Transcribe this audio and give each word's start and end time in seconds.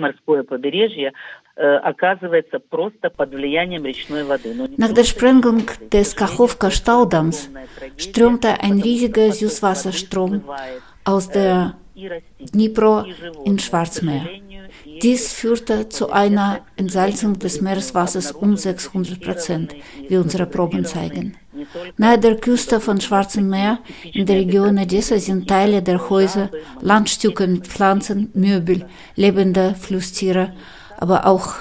Морское 0.00 0.42
побережье 0.42 1.12
оказывается 1.56 2.58
просто 2.58 3.10
под 3.10 3.34
влиянием 3.34 3.84
речной 3.84 4.24
воды. 4.24 4.54
Nach 4.78 4.92
der 4.92 5.04
Sprengung 5.04 5.70
des 5.92 6.16
Kachowka-Staudamms 6.16 7.50
strömte 7.98 8.60
ein 8.60 8.80
riesiger 8.80 9.30
Süßwasserstrom 9.30 10.42
aus 11.04 11.28
der 11.28 11.74
Dnipro 11.94 13.04
ins 13.44 13.64
Schwarzmeer. 13.64 14.26
Dies 15.02 15.32
führte 15.32 15.88
zu 15.88 16.10
einer 16.10 16.60
Entsalzung 16.76 17.38
des 17.38 17.60
Meereswassers 17.60 18.32
um 18.32 18.56
600 18.56 19.20
Prozent, 19.20 19.74
wie 20.08 20.16
unsere 20.16 20.46
Proben 20.46 20.84
zeigen. 20.84 21.36
Nahe 21.96 22.18
der 22.18 22.36
Küste 22.36 22.80
von 22.80 23.00
Schwarzem 23.00 23.48
Meer 23.48 23.78
in 24.12 24.26
der 24.26 24.36
Region 24.36 24.78
Odessa 24.78 25.18
sind 25.18 25.48
Teile 25.48 25.82
der 25.82 26.10
Häuser, 26.10 26.50
Landstücke 26.80 27.46
mit 27.46 27.66
Pflanzen, 27.66 28.30
Möbel, 28.34 28.86
lebende 29.16 29.74
Flusstiere, 29.74 30.52
aber 30.98 31.26
auch 31.26 31.54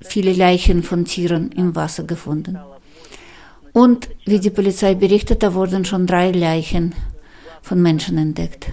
viele 0.00 0.32
Leichen 0.32 0.82
von 0.82 1.04
Tieren 1.04 1.52
im 1.52 1.74
Wasser 1.76 2.04
gefunden. 2.04 2.58
Und 3.72 4.08
wie 4.24 4.40
die 4.40 4.50
Polizei 4.50 4.94
berichtete, 4.94 5.54
wurden 5.54 5.84
schon 5.84 6.06
drei 6.06 6.30
Leichen 6.30 6.94
von 7.62 7.80
Menschen 7.80 8.18
entdeckt. 8.18 8.66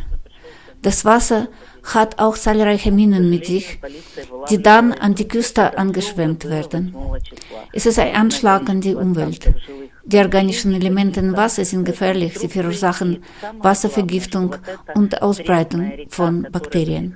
Das 0.82 1.06
Wasser 1.06 1.48
hat 1.84 2.20
auch 2.20 2.38
zahlreiche 2.38 2.92
Minen 2.92 3.30
mit 3.30 3.46
sich, 3.46 3.80
die 4.50 4.62
dann 4.62 4.94
an 4.94 5.16
die 5.16 5.28
Küste 5.28 5.78
angeschwemmt 5.78 6.46
werden. 6.50 6.96
Es 7.74 7.86
ist 7.86 8.00
ein 8.00 8.16
Anschlag 8.16 8.70
an 8.70 8.82
die 8.82 8.96
Umwelt. 8.96 9.54
Die 10.10 10.20
organischen 10.20 10.74
Elemente 10.74 11.20
im 11.20 11.36
Wasser 11.36 11.66
sind 11.66 11.84
gefährlich. 11.84 12.40
Sie 12.40 12.48
verursachen 12.48 13.24
Wasservergiftung 13.60 14.56
und 14.96 15.22
Ausbreitung 15.22 15.92
von 16.08 16.48
Bakterien. 16.50 17.14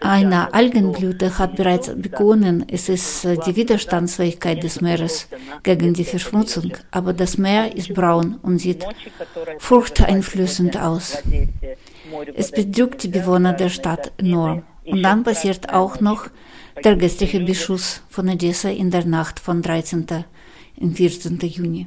Eine 0.00 0.54
Algenblüte 0.54 1.38
hat 1.38 1.56
bereits 1.56 1.92
begonnen. 1.94 2.64
Es 2.68 2.88
ist 2.88 3.24
die 3.24 3.54
Widerstandsfähigkeit 3.54 4.62
des 4.62 4.80
Meeres 4.80 5.28
gegen 5.62 5.92
die 5.92 6.04
Verschmutzung. 6.04 6.72
Aber 6.90 7.12
das 7.12 7.36
Meer 7.36 7.76
ist 7.76 7.92
braun 7.92 8.38
und 8.40 8.58
sieht 8.58 8.86
furchteinflößend 9.58 10.80
aus. 10.80 11.18
Es 12.34 12.50
bedrückt 12.50 13.02
die 13.02 13.08
Bewohner 13.08 13.52
der 13.52 13.68
Stadt 13.68 14.10
enorm. 14.16 14.62
Und 14.86 15.02
dann 15.02 15.22
passiert 15.22 15.70
auch 15.70 16.00
noch 16.00 16.28
der 16.82 16.96
gestrige 16.96 17.40
Beschuss 17.40 18.00
von 18.08 18.26
Odessa 18.30 18.70
in 18.70 18.90
der 18.90 19.04
Nacht 19.04 19.38
von 19.38 19.60
13. 19.60 20.24
und 20.80 20.96
14. 20.96 21.38
Juni. 21.38 21.86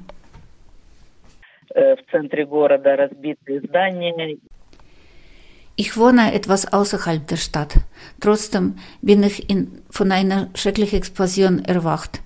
Ich 5.75 5.95
wohne 5.95 6.33
etwas 6.33 6.73
außerhalb 6.73 7.25
der 7.27 7.37
Stadt. 7.37 7.77
Trotzdem 8.19 8.75
bin 9.01 9.23
ich 9.23 9.49
in, 9.49 9.81
von 9.89 10.11
einer 10.11 10.49
schrecklichen 10.55 10.97
Explosion 10.97 11.63
erwacht 11.63 12.21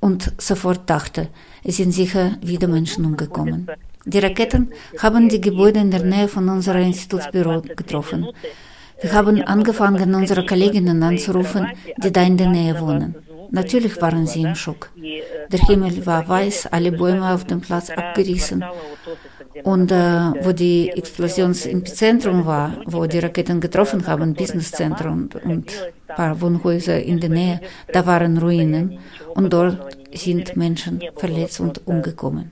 und 0.00 0.32
sofort 0.38 0.90
dachte, 0.90 1.28
es 1.64 1.76
sind 1.78 1.92
sicher 1.92 2.36
wieder 2.42 2.68
Menschen 2.68 3.04
umgekommen. 3.04 3.68
Die 4.04 4.18
Raketen 4.18 4.72
haben 4.98 5.28
die 5.28 5.40
Gebäude 5.40 5.80
in 5.80 5.90
der 5.92 6.02
Nähe 6.02 6.28
von 6.28 6.48
unserem 6.48 6.82
Institutsbüro 6.82 7.62
getroffen. 7.62 8.28
Wir 9.00 9.12
haben 9.12 9.42
angefangen, 9.42 10.14
unsere 10.14 10.44
Kolleginnen 10.44 11.02
anzurufen, 11.02 11.68
die 12.02 12.12
da 12.12 12.22
in 12.22 12.36
der 12.36 12.50
Nähe 12.50 12.78
wohnen. 12.80 13.14
Natürlich 13.52 14.00
waren 14.00 14.26
sie 14.26 14.42
im 14.42 14.54
Schock. 14.54 14.90
Der 15.52 15.60
Himmel 15.66 16.06
war 16.06 16.26
weiß, 16.26 16.68
alle 16.72 16.90
Bäume 16.90 17.34
auf 17.34 17.44
dem 17.44 17.60
Platz 17.60 17.90
abgerissen. 17.90 18.64
Und 19.62 19.92
äh, 19.92 20.44
wo 20.44 20.52
die 20.52 20.88
Explosion 20.88 21.54
im 21.66 21.84
Zentrum 21.84 22.46
war, 22.46 22.78
wo 22.86 23.04
die 23.06 23.18
Raketen 23.18 23.60
getroffen 23.60 24.06
haben, 24.06 24.32
Businesszentrum 24.32 25.28
und 25.44 25.70
ein 26.08 26.16
paar 26.16 26.40
Wohnhäuser 26.40 26.98
in 27.02 27.20
der 27.20 27.28
Nähe, 27.28 27.60
da 27.92 28.06
waren 28.06 28.38
Ruinen. 28.38 28.98
Und 29.34 29.52
dort 29.52 30.01
sind 30.14 30.56
Menschen 30.56 31.00
verletzt 31.16 31.60
und 31.60 31.86
umgekommen. 31.86 32.50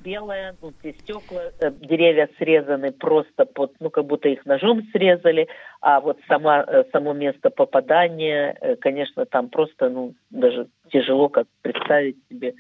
Деревья 1.81 2.29
срезаны 2.39 2.93
просто 2.93 3.45
под, 3.47 3.73
ну, 3.81 3.91
как 3.91 4.07
будто 4.07 4.29
их 4.29 4.45
ножом 4.47 4.83
срезали, 4.93 5.49
а 5.81 6.01
вот 6.01 6.19
сама, 6.29 6.67
само 6.93 7.13
место 7.13 7.51
попадания, 7.51 8.77
конечно, 8.81 9.27
там 9.27 9.49
просто, 9.49 9.89
ну, 9.89 10.15
даже 10.31 10.69
тяжело 10.93 11.29
как 11.29 11.47
представить 11.63 12.17
себе. 12.29 12.55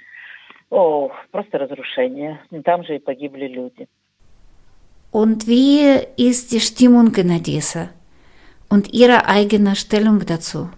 О, 0.70 1.10
просто 1.32 1.58
разрушение. 1.58 2.40
Там 2.64 2.84
же 2.84 2.96
и 2.96 2.98
погибли 2.98 3.46
люди. 3.48 3.88
Und 5.12 5.48
wie 5.48 6.06
ist 6.16 6.52
die 6.52 6.60
Stimmung 6.60 7.12
in 7.16 7.32
Odessa 7.32 7.90
und 8.68 8.92
Ihre 8.92 9.26
eigene 9.26 9.74
Stellung 9.74 10.24
dazu? 10.24 10.70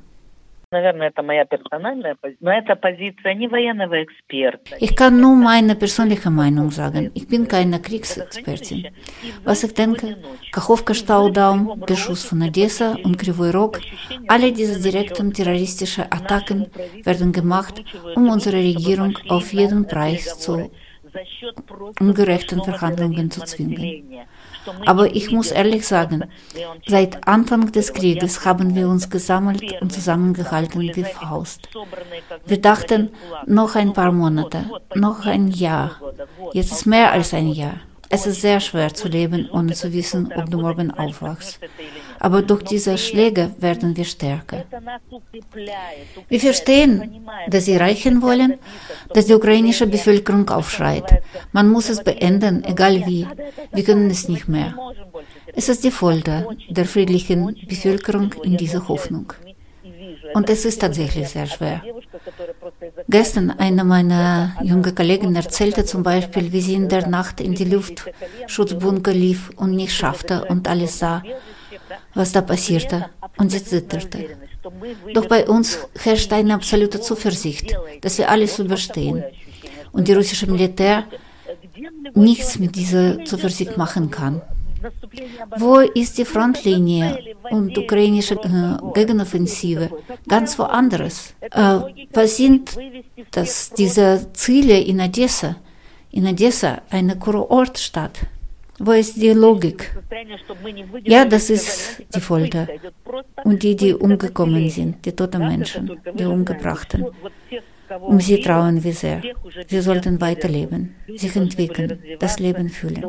Наверное, 0.73 1.09
это 1.09 1.23
моя 1.23 1.45
персональная 1.45 2.17
позиция, 2.19 2.39
но 2.41 2.51
это 2.51 2.77
позиция 2.77 3.35
не 3.35 3.47
военного 3.47 4.03
эксперта. 4.03 4.75
Ich 4.81 4.97
kann 4.97 5.21
nur 5.21 5.37
meine 5.37 5.75
persönliche 5.77 6.31
Meinung 6.31 6.71
sagen. 6.71 7.11
Ich 7.15 7.29
bin 7.29 7.47
keine 7.47 7.79
Kriegsexpertin. 7.79 8.89
Was 9.45 9.65
ich 9.65 9.75
denke, 9.75 10.17
Kachowka-Staudaum, 10.51 11.81
Beschuss 11.87 12.25
von 12.25 12.41
Odessa 12.41 12.97
und 13.05 13.19
Krivoy 13.19 13.51
Rog, 13.51 13.81
alle 14.29 14.51
diese 14.51 14.81
direkten 14.81 15.35
terroristischen 15.35 16.05
Attacken 16.05 16.71
werden 17.05 17.33
gemacht, 17.33 17.85
um 18.17 18.31
unsere 18.31 18.57
Regierung 18.57 19.19
auf 19.29 19.53
jeden 19.53 19.87
Preis 19.87 20.39
zu 20.39 20.71
ungerechten 22.01 22.63
Verhandlungen 22.63 23.31
zu 23.31 23.43
zwingen. 23.43 24.05
Aber 24.87 25.15
ich 25.15 25.31
muss 25.31 25.51
ehrlich 25.51 25.87
sagen, 25.87 26.25
seit 26.87 27.27
Anfang 27.27 27.73
des 27.73 27.93
Krieges 27.93 28.45
haben 28.45 28.75
wir 28.75 28.89
uns 28.89 29.11
gesammelt 29.11 29.81
und 29.81 29.93
zusammengehalten 29.93 30.81
wie 30.95 31.05
Faust. 31.05 31.69
Wir 32.47 32.61
dachten, 32.61 33.11
noch 33.47 33.75
ein 33.75 33.93
paar 33.93 34.13
Monate, 34.13 34.65
noch 34.95 35.27
ein 35.27 35.49
Jahr. 35.49 36.01
Jetzt 36.53 36.73
ist 36.73 36.87
mehr 36.87 37.13
als 37.13 37.35
ein 37.35 37.49
Jahr. 37.49 37.81
Es 38.15 38.27
ist 38.27 38.43
sehr 38.43 38.61
schwer 38.61 38.93
zu 38.93 39.09
leben, 39.09 39.49
ohne 39.51 39.73
zu 39.73 39.91
wissen, 39.91 40.31
ob 40.37 40.51
du 40.51 40.59
morgen 40.59 40.91
aufwachst. 40.91 41.59
Aber 42.19 42.43
durch 42.43 42.63
diese 42.73 42.99
Schläge 42.99 43.45
werden 43.59 43.97
wir 43.97 44.05
stärker. 44.05 44.65
Wir 46.29 46.41
verstehen, 46.41 46.93
dass 47.49 47.65
sie 47.65 47.77
reichen 47.77 48.21
wollen, 48.21 48.59
dass 49.15 49.27
die 49.29 49.35
ukrainische 49.41 49.87
Bevölkerung 49.87 50.47
aufschreit. 50.51 51.23
Man 51.53 51.71
muss 51.71 51.89
es 51.89 52.05
beenden, 52.05 52.63
egal 52.65 52.97
wie. 53.07 53.27
Wir 53.73 53.85
können 53.85 54.11
es 54.11 54.29
nicht 54.29 54.47
mehr. 54.47 54.75
Es 55.55 55.71
ist 55.71 55.83
die 55.83 55.97
Folter 56.03 56.39
der 56.69 56.85
friedlichen 56.85 57.41
Bevölkerung 57.67 58.35
in 58.43 58.59
dieser 58.59 58.87
Hoffnung. 58.89 59.33
Und 60.35 60.51
es 60.51 60.67
ist 60.67 60.83
tatsächlich 60.83 61.29
sehr 61.29 61.47
schwer. 61.47 61.81
Gestern 63.13 63.51
eine 63.51 63.85
meiner 63.85 64.57
jungen 64.63 64.95
Kollegen 64.95 65.37
erzählte 65.37 65.85
zum 65.85 66.03
Beispiel, 66.03 66.51
wie 66.51 66.63
sie 66.63 66.77
in 66.81 66.89
der 66.89 67.07
Nacht 67.07 67.43
in 67.43 67.55
die 67.55 67.67
Luftschutzbunker 67.75 69.13
lief 69.13 69.51
und 69.57 69.73
nicht 69.73 69.95
schaffte 69.95 70.47
und 70.47 70.67
alles 70.67 70.99
sah, 70.99 71.23
was 72.15 72.33
da 72.33 72.41
passierte. 72.41 73.11
Und 73.37 73.51
sie 73.53 73.63
zitterte. 73.63 74.19
Doch 75.13 75.27
bei 75.27 75.47
uns 75.47 75.79
herrscht 76.05 76.33
eine 76.33 76.55
absolute 76.55 77.03
Zuversicht, 77.03 77.77
dass 78.01 78.17
wir 78.17 78.31
alles 78.31 78.59
überstehen. 78.59 79.23
Und 79.93 80.09
die 80.09 80.15
russische 80.15 80.51
Militär 80.51 81.05
nichts 82.15 82.59
mit 82.59 82.77
dieser 82.77 83.23
Zuversicht 83.27 83.77
machen 83.77 84.11
kann. 84.11 84.41
Wo 85.59 85.79
ist 85.81 86.19
die 86.19 86.25
Frontlinie 86.25 87.19
und 87.51 87.77
ukrainische 87.77 88.35
äh, 88.35 88.77
Gegenoffensive? 88.95 89.91
Ganz 90.29 90.59
woanders. 90.59 91.35
Äh, 91.41 91.81
was 92.13 92.37
sind 92.37 92.77
das, 93.31 93.71
diese 93.71 94.29
Ziele 94.33 94.79
in 94.81 95.01
Odessa? 95.01 95.57
In 96.11 96.27
Odessa, 96.27 96.83
eine 96.91 97.19
Kurortstadt. 97.19 98.19
Wo 98.82 98.92
ist 98.92 99.16
die 99.20 99.32
Logik? 99.32 99.96
Ja, 101.04 101.26
das 101.26 101.50
ist 101.50 102.04
die 102.14 102.20
Folter. 102.20 102.68
Und 103.44 103.64
die, 103.64 103.76
die 103.76 103.94
umgekommen 103.94 104.70
sind, 104.70 105.04
die 105.06 105.14
toten 105.14 105.48
Menschen, 105.48 106.00
die 106.14 106.26
Umgebrachten. 106.26 107.06
Um 108.02 108.20
sie 108.20 108.40
trauen 108.42 108.84
wir 108.84 108.94
sehr. 108.94 109.22
Sie 109.68 109.82
sollten 109.82 110.22
weiterleben, 110.22 110.96
sich 111.16 111.36
entwickeln, 111.36 112.00
das 112.20 112.38
Leben 112.38 112.70
fühlen. 112.70 113.04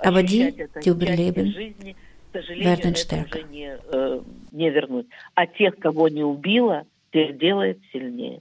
Aber 0.00 0.22
die, 0.22 0.52
die 0.82 0.88
überleben, 0.88 1.54
werden 2.60 2.96
stärker. 2.96 3.38
не 4.54 4.70
вернуть. 4.70 5.08
А 5.34 5.46
тех, 5.46 5.78
кого 5.78 6.08
не 6.08 6.22
убило, 6.22 6.86
переделает 7.10 7.80
сильнее. 7.92 8.40